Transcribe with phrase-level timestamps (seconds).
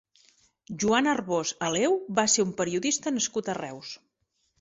[0.83, 3.93] Joan Arbós Aleu va ser un periodista nascut a Reus.